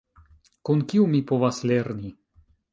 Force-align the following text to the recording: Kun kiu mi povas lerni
Kun 0.69 0.81
kiu 0.93 1.05
mi 1.13 1.23
povas 1.33 1.63
lerni 1.73 2.13